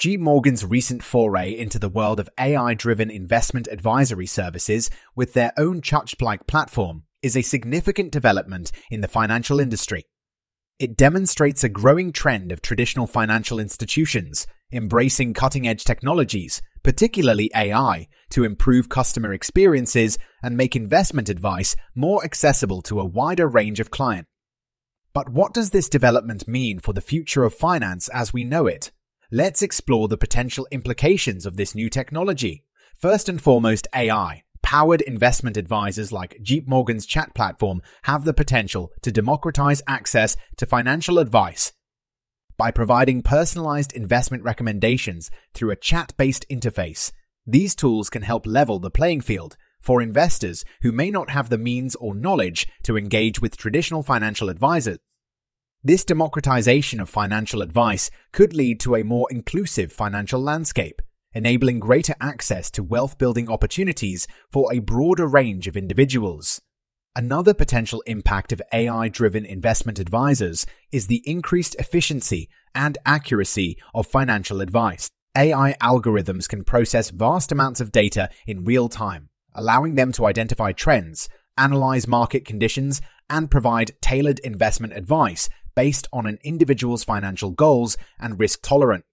G. 0.00 0.16
Morgan's 0.16 0.64
recent 0.64 1.02
foray 1.02 1.54
into 1.54 1.78
the 1.78 1.90
world 1.90 2.20
of 2.20 2.30
AI 2.38 2.72
driven 2.72 3.10
investment 3.10 3.68
advisory 3.70 4.24
services 4.24 4.88
with 5.14 5.34
their 5.34 5.52
own 5.58 5.82
ChatGPT-like 5.82 6.46
platform 6.46 7.02
is 7.20 7.36
a 7.36 7.42
significant 7.42 8.10
development 8.10 8.72
in 8.90 9.02
the 9.02 9.08
financial 9.08 9.60
industry. 9.60 10.06
It 10.78 10.96
demonstrates 10.96 11.62
a 11.62 11.68
growing 11.68 12.12
trend 12.12 12.50
of 12.50 12.62
traditional 12.62 13.06
financial 13.06 13.60
institutions 13.60 14.46
embracing 14.72 15.34
cutting 15.34 15.68
edge 15.68 15.84
technologies, 15.84 16.62
particularly 16.82 17.50
AI, 17.54 18.08
to 18.30 18.44
improve 18.44 18.88
customer 18.88 19.34
experiences 19.34 20.16
and 20.42 20.56
make 20.56 20.74
investment 20.74 21.28
advice 21.28 21.76
more 21.94 22.24
accessible 22.24 22.80
to 22.80 23.00
a 23.00 23.04
wider 23.04 23.46
range 23.46 23.80
of 23.80 23.90
clients. 23.90 24.30
But 25.12 25.28
what 25.28 25.52
does 25.52 25.72
this 25.72 25.90
development 25.90 26.48
mean 26.48 26.78
for 26.78 26.94
the 26.94 27.02
future 27.02 27.44
of 27.44 27.52
finance 27.52 28.08
as 28.08 28.32
we 28.32 28.44
know 28.44 28.66
it? 28.66 28.92
Let's 29.32 29.62
explore 29.62 30.08
the 30.08 30.18
potential 30.18 30.66
implications 30.72 31.46
of 31.46 31.56
this 31.56 31.72
new 31.72 31.88
technology. 31.88 32.64
First 32.96 33.28
and 33.28 33.40
foremost, 33.40 33.86
AI. 33.94 34.42
Powered 34.60 35.02
investment 35.02 35.56
advisors 35.56 36.10
like 36.10 36.40
JPMorgan's 36.42 37.06
chat 37.06 37.32
platform 37.32 37.80
have 38.02 38.24
the 38.24 38.34
potential 38.34 38.90
to 39.02 39.12
democratize 39.12 39.82
access 39.86 40.36
to 40.56 40.66
financial 40.66 41.20
advice 41.20 41.72
by 42.56 42.72
providing 42.72 43.22
personalized 43.22 43.92
investment 43.92 44.42
recommendations 44.42 45.30
through 45.54 45.70
a 45.70 45.76
chat 45.76 46.12
based 46.16 46.44
interface. 46.50 47.12
These 47.46 47.76
tools 47.76 48.10
can 48.10 48.22
help 48.22 48.48
level 48.48 48.80
the 48.80 48.90
playing 48.90 49.20
field 49.20 49.56
for 49.80 50.02
investors 50.02 50.64
who 50.82 50.90
may 50.90 51.12
not 51.12 51.30
have 51.30 51.50
the 51.50 51.56
means 51.56 51.94
or 51.94 52.16
knowledge 52.16 52.66
to 52.82 52.98
engage 52.98 53.40
with 53.40 53.56
traditional 53.56 54.02
financial 54.02 54.48
advisors. 54.48 54.98
This 55.82 56.04
democratization 56.04 57.00
of 57.00 57.08
financial 57.08 57.62
advice 57.62 58.10
could 58.32 58.52
lead 58.52 58.80
to 58.80 58.96
a 58.96 59.02
more 59.02 59.26
inclusive 59.30 59.90
financial 59.90 60.38
landscape, 60.38 61.00
enabling 61.32 61.80
greater 61.80 62.14
access 62.20 62.70
to 62.72 62.82
wealth 62.82 63.16
building 63.16 63.50
opportunities 63.50 64.28
for 64.52 64.70
a 64.70 64.80
broader 64.80 65.26
range 65.26 65.66
of 65.66 65.78
individuals. 65.78 66.60
Another 67.16 67.54
potential 67.54 68.02
impact 68.02 68.52
of 68.52 68.60
AI 68.74 69.08
driven 69.08 69.46
investment 69.46 69.98
advisors 69.98 70.66
is 70.92 71.06
the 71.06 71.22
increased 71.24 71.76
efficiency 71.76 72.50
and 72.74 72.98
accuracy 73.06 73.78
of 73.94 74.06
financial 74.06 74.60
advice. 74.60 75.08
AI 75.34 75.76
algorithms 75.80 76.46
can 76.46 76.62
process 76.62 77.08
vast 77.08 77.52
amounts 77.52 77.80
of 77.80 77.90
data 77.90 78.28
in 78.46 78.64
real 78.66 78.90
time, 78.90 79.30
allowing 79.54 79.94
them 79.94 80.12
to 80.12 80.26
identify 80.26 80.72
trends, 80.72 81.30
analyze 81.56 82.06
market 82.06 82.44
conditions, 82.44 83.00
and 83.30 83.50
provide 83.50 83.92
tailored 84.02 84.40
investment 84.40 84.92
advice 84.92 85.48
based 85.74 86.08
on 86.12 86.26
an 86.26 86.38
individual's 86.42 87.04
financial 87.04 87.50
goals 87.50 87.96
and 88.18 88.38
risk 88.38 88.60
tolerance. 88.62 89.04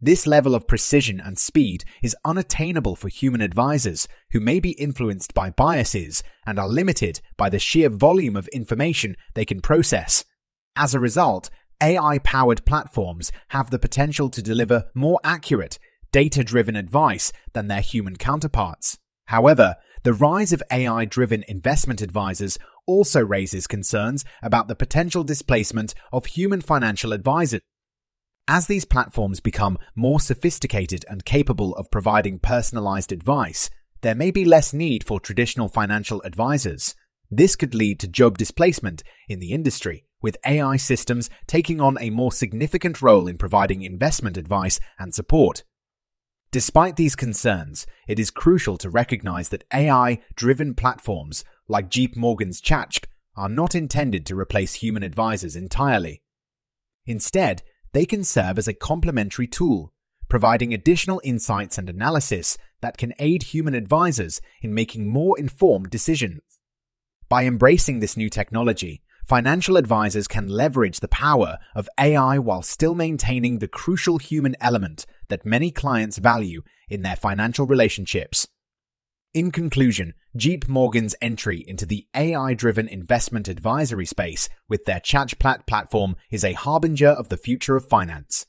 This 0.00 0.28
level 0.28 0.54
of 0.54 0.68
precision 0.68 1.20
and 1.20 1.36
speed 1.36 1.84
is 2.02 2.16
unattainable 2.24 2.94
for 2.94 3.08
human 3.08 3.40
advisors 3.40 4.06
who 4.30 4.38
may 4.38 4.60
be 4.60 4.70
influenced 4.72 5.34
by 5.34 5.50
biases 5.50 6.22
and 6.46 6.56
are 6.56 6.68
limited 6.68 7.20
by 7.36 7.48
the 7.50 7.58
sheer 7.58 7.88
volume 7.88 8.36
of 8.36 8.46
information 8.48 9.16
they 9.34 9.44
can 9.44 9.60
process. 9.60 10.24
As 10.76 10.94
a 10.94 11.00
result, 11.00 11.50
AI 11.82 12.18
powered 12.18 12.64
platforms 12.64 13.32
have 13.48 13.70
the 13.70 13.78
potential 13.78 14.30
to 14.30 14.42
deliver 14.42 14.88
more 14.94 15.18
accurate, 15.24 15.80
data 16.12 16.44
driven 16.44 16.76
advice 16.76 17.32
than 17.52 17.66
their 17.66 17.80
human 17.80 18.14
counterparts. 18.14 18.98
However, 19.26 19.76
the 20.02 20.12
rise 20.12 20.52
of 20.52 20.62
AI 20.70 21.04
driven 21.04 21.44
investment 21.48 22.00
advisors 22.00 22.58
also 22.86 23.24
raises 23.24 23.66
concerns 23.66 24.24
about 24.42 24.68
the 24.68 24.74
potential 24.74 25.24
displacement 25.24 25.94
of 26.12 26.26
human 26.26 26.60
financial 26.60 27.12
advisors. 27.12 27.60
As 28.46 28.66
these 28.66 28.86
platforms 28.86 29.40
become 29.40 29.78
more 29.94 30.20
sophisticated 30.20 31.04
and 31.08 31.24
capable 31.24 31.74
of 31.74 31.90
providing 31.90 32.38
personalized 32.38 33.12
advice, 33.12 33.68
there 34.00 34.14
may 34.14 34.30
be 34.30 34.44
less 34.44 34.72
need 34.72 35.04
for 35.04 35.20
traditional 35.20 35.68
financial 35.68 36.22
advisors. 36.22 36.94
This 37.30 37.56
could 37.56 37.74
lead 37.74 38.00
to 38.00 38.08
job 38.08 38.38
displacement 38.38 39.02
in 39.28 39.38
the 39.38 39.52
industry, 39.52 40.06
with 40.22 40.38
AI 40.46 40.78
systems 40.78 41.28
taking 41.46 41.78
on 41.80 41.98
a 42.00 42.08
more 42.08 42.32
significant 42.32 43.02
role 43.02 43.28
in 43.28 43.36
providing 43.36 43.82
investment 43.82 44.38
advice 44.38 44.80
and 44.98 45.14
support. 45.14 45.62
Despite 46.50 46.96
these 46.96 47.14
concerns, 47.14 47.86
it 48.06 48.18
is 48.18 48.30
crucial 48.30 48.78
to 48.78 48.88
recognize 48.88 49.50
that 49.50 49.64
AI 49.72 50.20
driven 50.34 50.74
platforms 50.74 51.44
like 51.68 51.90
JPMorgan's 51.90 52.60
Chatch 52.62 53.00
are 53.36 53.50
not 53.50 53.74
intended 53.74 54.24
to 54.26 54.38
replace 54.38 54.74
human 54.74 55.02
advisors 55.02 55.54
entirely. 55.54 56.22
Instead, 57.04 57.62
they 57.92 58.06
can 58.06 58.24
serve 58.24 58.58
as 58.58 58.66
a 58.66 58.72
complementary 58.74 59.46
tool, 59.46 59.92
providing 60.28 60.72
additional 60.72 61.20
insights 61.22 61.76
and 61.76 61.88
analysis 61.88 62.56
that 62.80 62.96
can 62.96 63.12
aid 63.18 63.44
human 63.44 63.74
advisors 63.74 64.40
in 64.62 64.74
making 64.74 65.08
more 65.08 65.38
informed 65.38 65.90
decisions. 65.90 66.40
By 67.28 67.44
embracing 67.44 68.00
this 68.00 68.16
new 68.16 68.30
technology, 68.30 69.02
financial 69.28 69.76
advisors 69.76 70.26
can 70.26 70.48
leverage 70.48 71.00
the 71.00 71.08
power 71.08 71.58
of 71.74 71.86
AI 72.00 72.38
while 72.38 72.62
still 72.62 72.94
maintaining 72.94 73.58
the 73.58 73.68
crucial 73.68 74.16
human 74.16 74.56
element 74.58 75.04
that 75.28 75.44
many 75.44 75.70
clients 75.70 76.16
value 76.16 76.62
in 76.88 77.02
their 77.02 77.14
financial 77.14 77.66
relationships. 77.66 78.48
In 79.34 79.50
conclusion, 79.50 80.14
JPMorgan's 80.38 81.14
entry 81.20 81.62
into 81.68 81.84
the 81.84 82.06
AI 82.16 82.54
driven 82.54 82.88
investment 82.88 83.48
advisory 83.48 84.06
space 84.06 84.48
with 84.66 84.86
their 84.86 85.00
ChatGPT-like 85.00 85.66
platform 85.66 86.16
is 86.30 86.42
a 86.42 86.54
harbinger 86.54 87.10
of 87.10 87.28
the 87.28 87.36
future 87.36 87.76
of 87.76 87.86
finance. 87.86 88.46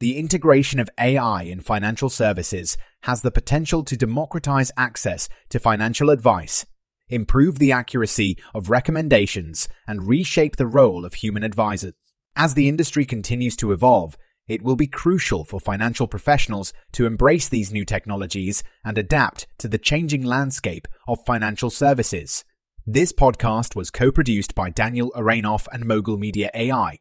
The 0.00 0.18
integration 0.18 0.80
of 0.80 0.90
AI 0.98 1.42
in 1.42 1.60
financial 1.60 2.08
services 2.08 2.76
has 3.02 3.22
the 3.22 3.30
potential 3.30 3.84
to 3.84 3.96
democratize 3.96 4.72
access 4.76 5.28
to 5.50 5.60
financial 5.60 6.10
advice, 6.10 6.66
improve 7.08 7.58
the 7.58 7.72
accuracy 7.72 8.38
of 8.54 8.70
recommendations, 8.70 9.68
and 9.86 10.08
reshape 10.08 10.56
the 10.56 10.66
role 10.66 11.04
of 11.04 11.14
human 11.14 11.42
advisors. 11.42 11.94
As 12.36 12.54
the 12.54 12.68
industry 12.68 13.04
continues 13.04 13.56
to 13.56 13.72
evolve, 13.72 14.16
it 14.46 14.62
will 14.62 14.76
be 14.76 14.86
crucial 14.86 15.44
for 15.44 15.60
financial 15.60 16.08
professionals 16.08 16.72
to 16.92 17.04
embrace 17.04 17.48
these 17.48 17.72
new 17.72 17.84
technologies 17.84 18.62
and 18.84 18.96
adapt 18.96 19.46
to 19.58 19.68
the 19.68 19.78
changing 19.78 20.22
landscape 20.22 20.88
of 21.06 21.24
financial 21.26 21.70
services. 21.70 22.44
This 22.86 23.12
podcast 23.12 23.76
was 23.76 23.90
co 23.90 24.10
produced 24.10 24.54
by 24.54 24.70
Daniel 24.70 25.12
Aranoff 25.14 25.66
and 25.72 25.84
Mogul 25.84 26.16
Media 26.16 26.50
AI. 26.54 26.98